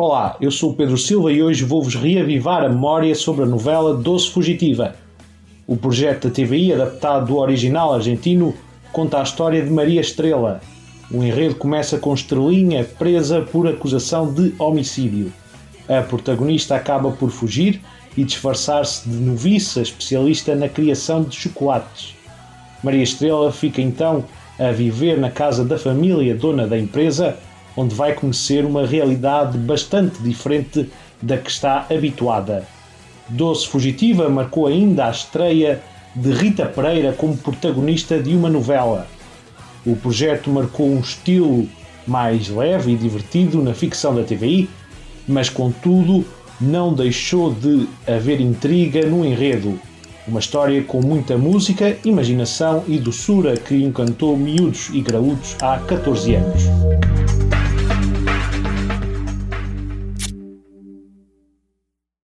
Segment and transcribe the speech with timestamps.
[0.00, 3.92] Olá, eu sou o Pedro Silva e hoje vou-vos reavivar a memória sobre a novela
[3.92, 4.94] Doce Fugitiva.
[5.66, 8.54] O projeto da TVI, adaptado do original argentino,
[8.92, 10.60] conta a história de Maria Estrela.
[11.10, 15.32] O enredo começa com Estrelinha presa por acusação de homicídio.
[15.88, 17.80] A protagonista acaba por fugir
[18.16, 22.14] e disfarçar-se de noviça especialista na criação de chocolates.
[22.84, 24.24] Maria Estrela fica então
[24.60, 27.36] a viver na casa da família dona da empresa
[27.78, 30.90] onde vai conhecer uma realidade bastante diferente
[31.22, 32.66] da que está habituada.
[33.28, 35.80] Doce Fugitiva marcou ainda a estreia
[36.12, 39.06] de Rita Pereira como protagonista de uma novela.
[39.86, 41.68] O projeto marcou um estilo
[42.04, 44.68] mais leve e divertido na ficção da TVI,
[45.28, 46.24] mas contudo
[46.60, 49.78] não deixou de haver intriga no enredo.
[50.26, 56.34] Uma história com muita música, imaginação e doçura que encantou miúdos e graúdos há 14
[56.34, 57.07] anos.